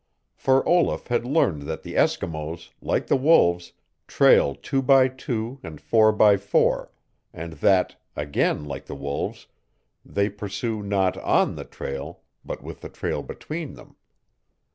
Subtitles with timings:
[0.33, 3.73] For Olaf had learned that the Eskimos, like the wolves,
[4.07, 6.91] trail two by two and four by four,
[7.31, 9.45] and that again like the wolves
[10.03, 13.95] they pursue not ON the trail but with the trail between them.